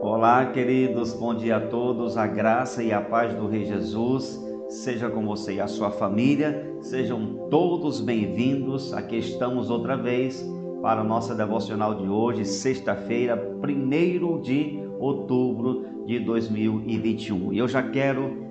[0.00, 2.16] Olá, queridos, bom dia a todos.
[2.16, 6.74] A graça e a paz do Rei Jesus seja com você e a sua família.
[6.80, 8.94] Sejam todos bem-vindos.
[8.94, 10.42] Aqui estamos outra vez
[10.80, 17.52] para a nossa devocional de hoje, sexta-feira, 1 de outubro de 2021.
[17.52, 18.45] E eu já quero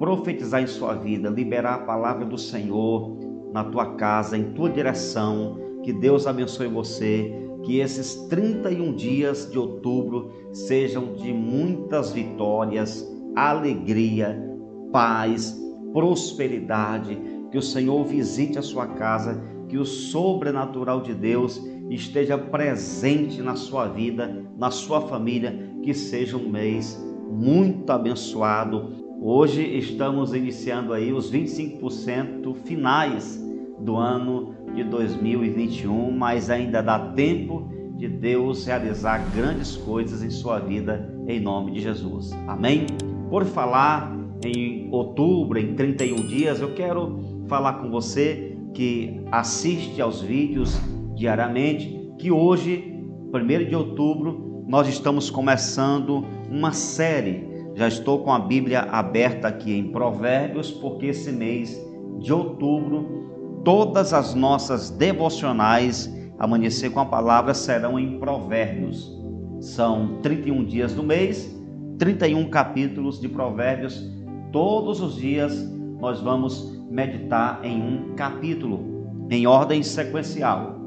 [0.00, 3.18] profetizar em sua vida, liberar a palavra do Senhor
[3.52, 5.58] na tua casa, em tua direção.
[5.84, 7.30] Que Deus abençoe você,
[7.62, 14.42] que esses 31 dias de outubro sejam de muitas vitórias, alegria,
[14.90, 15.60] paz,
[15.92, 17.20] prosperidade.
[17.50, 21.60] Que o Senhor visite a sua casa, que o sobrenatural de Deus
[21.90, 26.98] esteja presente na sua vida, na sua família, que seja um mês
[27.30, 28.99] muito abençoado.
[29.22, 33.38] Hoje estamos iniciando aí os 25% finais
[33.78, 40.58] do ano de 2021, mas ainda dá tempo de Deus realizar grandes coisas em sua
[40.58, 42.32] vida, em nome de Jesus.
[42.48, 42.86] Amém?
[43.28, 44.10] Por falar
[44.42, 50.80] em outubro, em 31 dias, eu quero falar com você que assiste aos vídeos
[51.14, 53.04] diariamente, que hoje,
[53.34, 57.49] 1 de outubro, nós estamos começando uma série.
[57.74, 61.78] Já estou com a Bíblia aberta aqui em Provérbios, porque esse mês
[62.18, 66.10] de outubro, todas as nossas devocionais
[66.40, 69.14] Amanhecer com a Palavra serão em Provérbios.
[69.60, 71.54] São 31 dias do mês,
[71.98, 74.02] 31 capítulos de Provérbios.
[74.50, 80.80] Todos os dias nós vamos meditar em um capítulo, em ordem sequencial.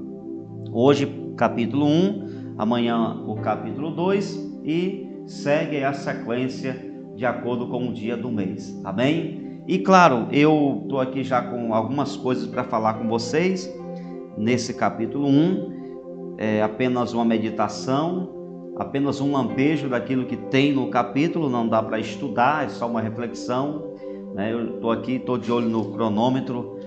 [0.72, 1.06] Hoje,
[1.38, 6.76] capítulo 1, amanhã, o capítulo 2 e segue a sequência
[7.16, 8.80] de acordo com o dia do mês.
[8.84, 9.62] Amém?
[9.68, 13.74] E claro, eu estou aqui já com algumas coisas para falar com vocês
[14.38, 21.50] nesse capítulo 1, é apenas uma meditação, apenas um lampejo daquilo que tem no capítulo,
[21.50, 23.94] não dá para estudar, é só uma reflexão.
[24.34, 24.52] Né?
[24.52, 26.80] Eu estou aqui, estou de olho no cronômetro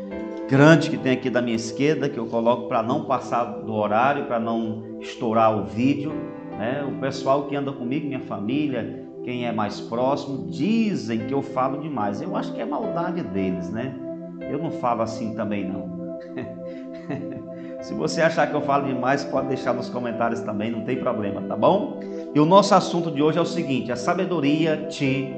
[0.48, 4.26] grande que tem aqui da minha esquerda, que eu coloco para não passar do horário,
[4.26, 6.12] para não estourar o vídeo.
[6.58, 6.84] Né?
[6.84, 11.80] O pessoal que anda comigo, minha família, quem é mais próximo, dizem que eu falo
[11.80, 12.22] demais.
[12.22, 13.94] Eu acho que é maldade deles, né?
[14.40, 15.96] Eu não falo assim também não.
[17.82, 21.42] Se você achar que eu falo demais, pode deixar nos comentários também, não tem problema,
[21.42, 22.00] tá bom?
[22.34, 25.28] E o nosso assunto de hoje é o seguinte: a sabedoria te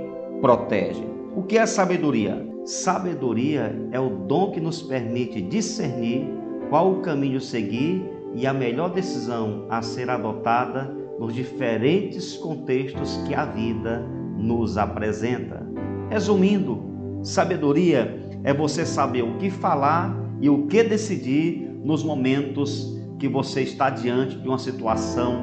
[0.41, 1.03] protege.
[1.35, 2.47] O que é sabedoria?
[2.65, 6.29] Sabedoria é o dom que nos permite discernir
[6.69, 13.35] qual o caminho seguir e a melhor decisão a ser adotada nos diferentes contextos que
[13.35, 14.05] a vida
[14.37, 15.67] nos apresenta.
[16.09, 23.29] Resumindo, sabedoria é você saber o que falar e o que decidir nos momentos que
[23.29, 25.43] você está diante de uma situação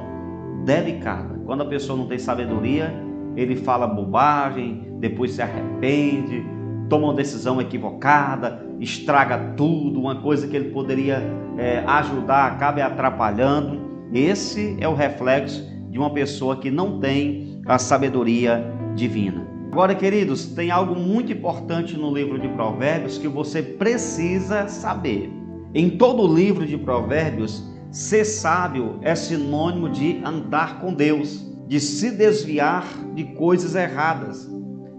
[0.63, 1.39] delicada.
[1.45, 2.93] Quando a pessoa não tem sabedoria,
[3.35, 6.43] ele fala bobagem, depois se arrepende,
[6.89, 11.21] toma uma decisão equivocada, estraga tudo, uma coisa que ele poderia
[11.57, 13.84] é, ajudar acaba atrapalhando.
[14.15, 18.65] Esse é o reflexo de uma pessoa que não tem a sabedoria
[18.95, 19.45] divina.
[19.69, 25.29] Agora, queridos, tem algo muito importante no livro de Provérbios que você precisa saber.
[25.73, 27.61] Em todo o livro de Provérbios,
[27.91, 34.49] ser sábio é sinônimo de andar com Deus, de se desviar de coisas erradas,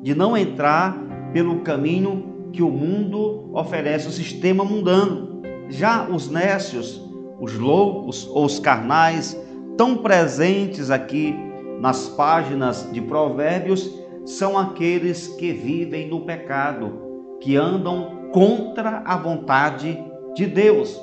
[0.03, 0.95] de não entrar
[1.33, 5.41] pelo caminho que o mundo oferece, o sistema mundano.
[5.71, 7.06] Já os nécios,
[7.41, 9.39] os loucos ou os carnais,
[9.77, 11.35] tão presentes aqui
[11.81, 13.93] nas páginas de Provérbios,
[14.25, 20.03] são aqueles que vivem no pecado, que andam contra a vontade
[20.35, 21.01] de Deus.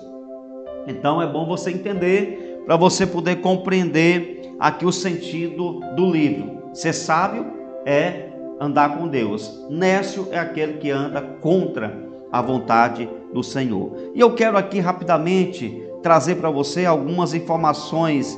[0.88, 6.70] Então é bom você entender para você poder compreender aqui o sentido do livro.
[6.74, 7.46] Ser sábio
[7.86, 8.30] é
[8.60, 9.66] andar com Deus.
[9.70, 11.98] Nécio é aquele que anda contra
[12.32, 14.12] a vontade do Senhor.
[14.16, 18.38] E eu quero aqui rapidamente trazer para você algumas informações.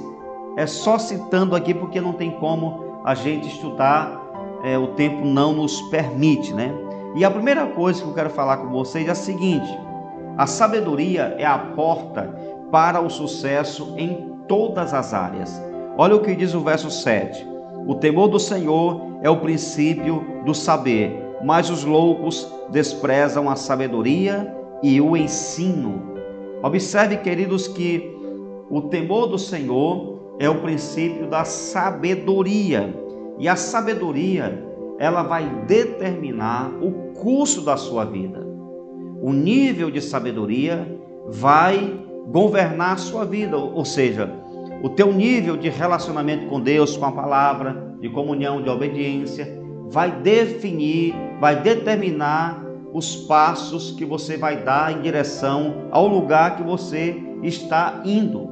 [0.56, 4.24] É só citando aqui porque não tem como a gente estudar
[4.64, 6.74] é, o tempo não nos permite, né?
[7.16, 9.68] E a primeira coisa que eu quero falar com vocês é a seguinte:
[10.38, 12.34] a sabedoria é a porta
[12.72, 15.62] para o sucesso em todas as áreas.
[15.98, 17.48] Olha o que diz o verso 7.
[17.86, 24.52] O temor do Senhor é o princípio do saber, mas os loucos desprezam a sabedoria
[24.82, 26.15] e o ensino.
[26.66, 28.12] Observe, queridos, que
[28.72, 32.92] o temor do Senhor é o princípio da sabedoria.
[33.38, 34.66] E a sabedoria,
[34.98, 38.44] ela vai determinar o curso da sua vida.
[39.22, 44.32] o nível de sabedoria vai governar a sua vida, ou seja,
[44.84, 49.48] o teu nível de relacionamento com Deus, com a palavra, de comunhão, de obediência,
[49.90, 52.65] vai definir, vai determinar
[52.96, 58.48] os passos que você vai dar em direção ao lugar que você está indo.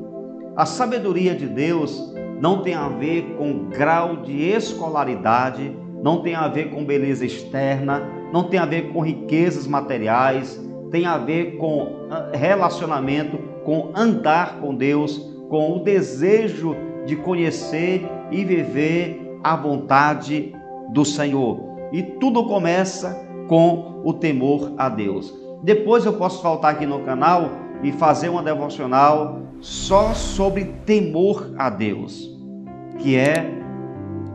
[0.54, 5.74] A sabedoria de Deus não tem a ver com grau de escolaridade,
[6.04, 8.04] não tem a ver com beleza externa,
[8.34, 10.62] não tem a ver com riquezas materiais,
[10.92, 15.20] tem a ver com ah, relacionamento, com andar com Deus,
[15.50, 16.76] com o desejo
[17.06, 20.54] de conhecer e viver a vontade
[20.92, 21.62] do Senhor.
[21.94, 25.34] E tudo começa com o temor a Deus.
[25.64, 27.50] Depois eu posso faltar aqui no canal
[27.82, 32.30] e fazer uma devocional só sobre temor a Deus,
[33.00, 33.50] que é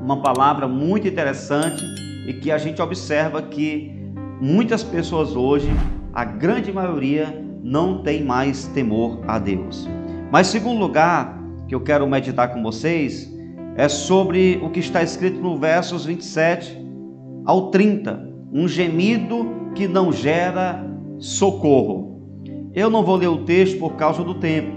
[0.02, 1.84] uma palavra muito interessante
[2.26, 3.92] e que a gente observa que
[4.40, 5.68] muitas pessoas hoje,
[6.12, 9.88] a grande maioria, não tem mais temor a Deus.
[10.30, 13.30] Mas segundo lugar que eu quero meditar com vocês
[13.76, 16.76] é sobre o que está escrito no versos 27
[17.44, 20.84] ao 30, um gemido que não gera
[21.18, 22.08] socorro.
[22.74, 24.72] Eu não vou ler o texto por causa do tempo,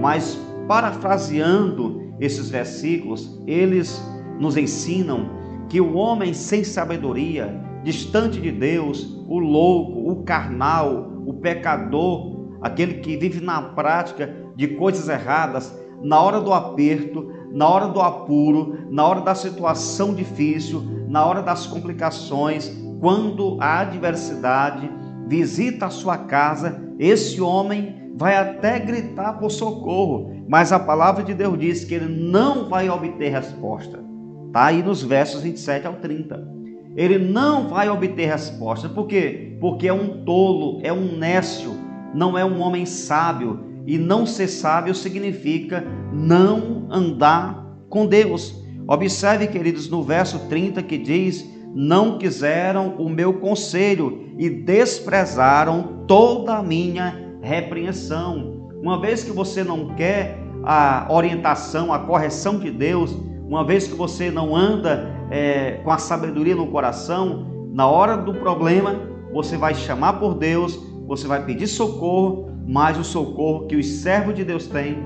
[0.00, 0.38] mas
[0.68, 4.02] parafraseando esses versículos, eles
[4.38, 5.30] nos ensinam
[5.68, 12.94] que o homem sem sabedoria, distante de Deus, o louco, o carnal, o pecador, aquele
[12.94, 18.86] que vive na prática de coisas erradas, na hora do aperto, na hora do apuro,
[18.90, 24.90] na hora da situação difícil, na hora das complicações, quando a adversidade
[25.28, 31.34] visita a sua casa, esse homem vai até gritar por socorro, mas a palavra de
[31.34, 34.02] Deus diz que ele não vai obter resposta.
[34.46, 36.56] Está aí nos versos 27 ao 30.
[36.96, 38.88] Ele não vai obter resposta.
[38.88, 39.58] Por quê?
[39.60, 41.72] Porque é um tolo, é um nécio,
[42.14, 43.66] não é um homem sábio.
[43.86, 48.64] E não ser sábio significa não andar com Deus.
[48.88, 51.46] Observe, queridos, no verso 30 que diz:
[51.78, 58.66] Não quiseram o meu conselho e desprezaram toda a minha repreensão.
[58.80, 63.14] Uma vez que você não quer a orientação, a correção de Deus,
[63.46, 68.32] uma vez que você não anda é, com a sabedoria no coração, na hora do
[68.32, 68.98] problema,
[69.30, 74.34] você vai chamar por Deus, você vai pedir socorro, mas o socorro que os servos
[74.34, 74.96] de Deus têm,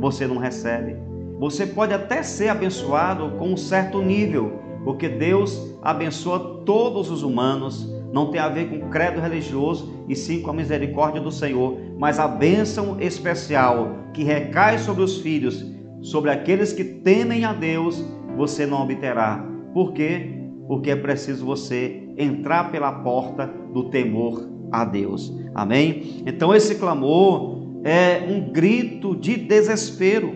[0.00, 0.96] você não recebe.
[1.38, 7.92] Você pode até ser abençoado com um certo nível, porque Deus abençoa todos os humanos,
[8.10, 12.18] não tem a ver com credo religioso e sim com a misericórdia do Senhor, mas
[12.18, 18.04] a bênção especial que recai sobre os filhos sobre aqueles que temem a Deus,
[18.36, 19.44] você não obterá.
[19.74, 20.38] Por quê?
[20.68, 25.36] Porque é preciso você entrar pela porta do temor a Deus.
[25.52, 26.22] Amém?
[26.24, 30.32] Então esse clamor é um grito de desespero.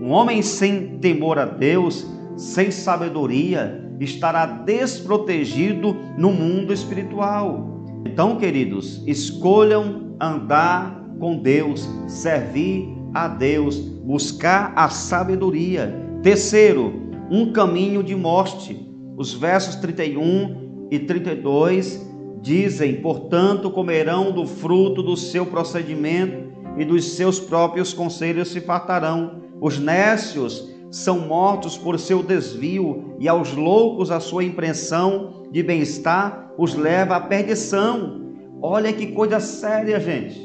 [0.00, 2.06] Um homem sem temor a Deus,
[2.36, 7.84] sem sabedoria, estará desprotegido no mundo espiritual.
[8.04, 15.94] Então, queridos, escolham andar com Deus, servir a Deus, buscar a sabedoria.
[16.22, 18.86] Terceiro, um caminho de morte.
[19.16, 22.06] Os versos 31 e 32
[22.42, 26.46] dizem: Portanto, comerão do fruto do seu procedimento
[26.76, 29.42] e dos seus próprios conselhos se fartarão.
[29.60, 36.50] Os nécios são mortos por seu desvio, e aos loucos a sua impressão de bem-estar
[36.56, 38.22] os leva à perdição.
[38.62, 40.40] Olha que coisa séria, gente.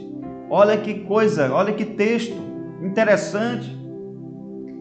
[0.50, 2.36] Olha que coisa, olha que texto.
[2.84, 3.80] Interessante.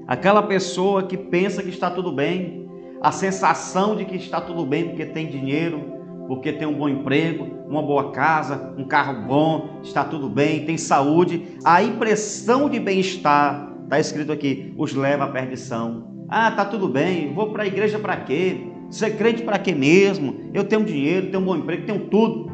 [0.08, 2.68] Aquela pessoa que pensa que está tudo bem,
[3.00, 7.46] a sensação de que está tudo bem porque tem dinheiro, porque tem um bom emprego,
[7.68, 13.69] uma boa casa, um carro bom, está tudo bem, tem saúde, a impressão de bem-estar,
[13.90, 16.25] está escrito aqui, os leva à perdição.
[16.28, 18.68] Ah, tá tudo bem, vou para a igreja para quê?
[18.88, 20.49] Ser crente para quê mesmo?
[20.54, 22.49] Eu tenho dinheiro, tenho um bom emprego, tenho tudo.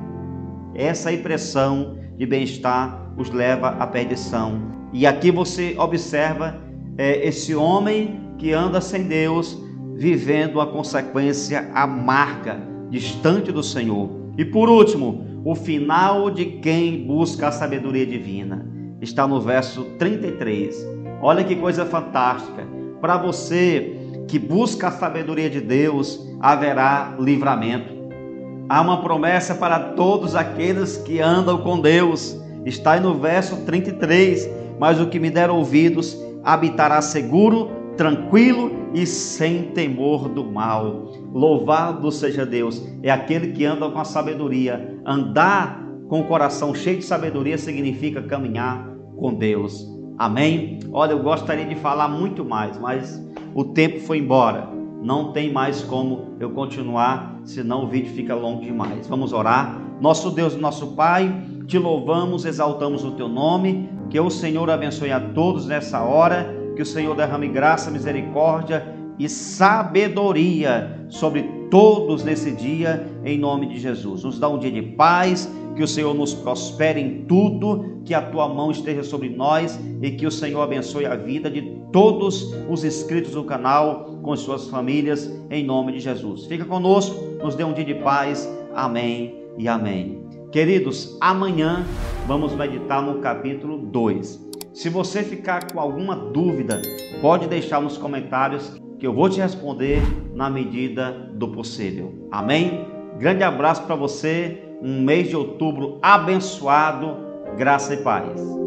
[0.75, 4.62] Essa impressão de bem-estar os leva à perdição.
[4.95, 6.59] E aqui você observa
[6.97, 9.62] é, esse homem que anda sem Deus,
[9.95, 14.09] vivendo a consequência amarga, distante do Senhor.
[14.38, 18.66] E por último, o final de quem busca a sabedoria divina
[19.02, 20.96] está no verso 33.
[21.20, 22.66] Olha que coisa fantástica.
[23.00, 23.96] Para você
[24.28, 27.94] que busca a sabedoria de Deus, haverá livramento.
[28.68, 32.37] Há uma promessa para todos aqueles que andam com Deus.
[32.64, 39.06] Está aí no verso 33 mas o que me der ouvidos habitará seguro, tranquilo e
[39.06, 41.12] sem temor do mal.
[41.32, 45.00] Louvado seja Deus, é aquele que anda com a sabedoria.
[45.04, 49.96] Andar com o coração cheio de sabedoria significa caminhar com Deus.
[50.18, 50.80] Amém?
[50.92, 53.23] Olha, eu gostaria de falar muito mais, mas
[53.54, 54.68] o tempo foi embora.
[55.02, 59.06] Não tem mais como eu continuar, senão o vídeo fica longo demais.
[59.06, 59.80] Vamos orar.
[60.00, 63.88] Nosso Deus nosso Pai, te louvamos, exaltamos o teu nome.
[64.08, 66.54] Que o Senhor abençoe a todos nessa hora.
[66.75, 73.78] Que o Senhor derrame graça, misericórdia e sabedoria sobre todos nesse dia, em nome de
[73.80, 74.23] Jesus.
[74.23, 78.23] Nos dá um dia de paz, que o Senhor nos prospere em tudo, que a
[78.23, 82.85] tua mão esteja sobre nós e que o Senhor abençoe a vida de todos os
[82.85, 86.47] inscritos do canal com suas famílias, em nome de Jesus.
[86.47, 88.49] Fica conosco, nos dê um dia de paz.
[88.75, 90.23] Amém e amém.
[90.52, 91.85] Queridos, amanhã
[92.26, 94.47] vamos meditar no capítulo 2.
[94.73, 96.80] Se você ficar com alguma dúvida,
[97.21, 100.00] pode deixar nos comentários que eu vou te responder
[100.35, 102.28] na medida do possível.
[102.30, 102.96] Amém?
[103.18, 107.16] Grande abraço para você, um mês de outubro abençoado,
[107.56, 108.65] graça e paz.